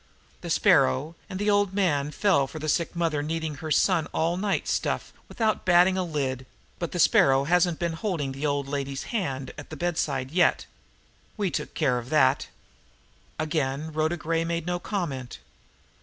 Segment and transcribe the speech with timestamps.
[0.41, 4.35] The Sparrow and the old man fell for the sick mother, needing her son all
[4.35, 6.47] night stuff without batting a lid;
[6.79, 10.65] but the Sparrow hasn't been holding the old lady's hand at the bedside yet.
[11.37, 12.47] We took care of that."
[13.37, 15.37] Again Rhoda Gray made no comment.